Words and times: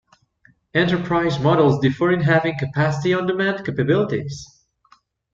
Enterprise 0.73 1.39
models 1.39 1.79
differ 1.79 2.11
in 2.11 2.21
having 2.21 2.57
Capacity 2.57 3.13
on 3.13 3.27
Demand 3.27 3.63
capabilities. 3.63 4.43